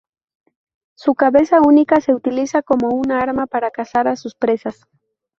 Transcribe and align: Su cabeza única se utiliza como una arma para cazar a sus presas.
Su 0.97 1.13
cabeza 1.13 1.61
única 1.61 2.01
se 2.01 2.15
utiliza 2.15 2.63
como 2.63 2.87
una 2.89 3.19
arma 3.19 3.45
para 3.45 3.69
cazar 3.69 4.07
a 4.07 4.15
sus 4.15 4.33
presas. 4.33 4.87